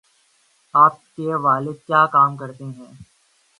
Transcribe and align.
آپ 0.73 0.93
کے 1.15 1.35
والد 1.43 1.85
کیا 1.87 2.05
کام 2.07 2.35
کرتے 2.37 2.63
ہیں 2.67 2.91